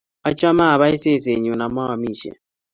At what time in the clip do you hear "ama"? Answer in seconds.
1.65-1.83